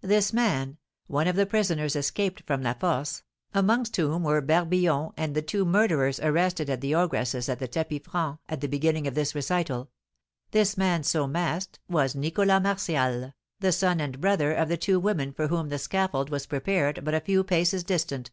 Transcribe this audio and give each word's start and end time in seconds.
This 0.00 0.32
man 0.32 0.78
one 1.06 1.28
of 1.28 1.36
the 1.36 1.44
prisoners 1.44 1.96
escaped 1.96 2.42
from 2.46 2.62
La 2.62 2.72
Force 2.72 3.22
(amongst 3.52 3.94
whom 3.96 4.22
were 4.22 4.40
Barbillon 4.40 5.10
and 5.18 5.34
the 5.34 5.42
two 5.42 5.66
murderers 5.66 6.18
arrested 6.18 6.70
at 6.70 6.80
the 6.80 6.94
ogress's 6.94 7.46
at 7.50 7.58
the 7.58 7.68
tapis 7.68 8.00
franc, 8.10 8.38
at 8.48 8.62
the 8.62 8.68
beginning 8.68 9.06
of 9.06 9.14
this 9.14 9.34
recital) 9.34 9.90
this 10.50 10.78
man 10.78 11.02
so 11.02 11.26
masked 11.26 11.78
was 11.90 12.14
Nicholas 12.14 12.62
Martial, 12.62 13.34
the 13.60 13.70
son 13.70 14.00
and 14.00 14.18
brother 14.18 14.54
of 14.54 14.70
the 14.70 14.78
two 14.78 14.98
women 14.98 15.30
for 15.34 15.48
whom 15.48 15.68
the 15.68 15.78
scaffold 15.78 16.30
was 16.30 16.46
prepared 16.46 17.04
but 17.04 17.12
a 17.12 17.20
few 17.20 17.44
paces 17.44 17.84
distant. 17.84 18.30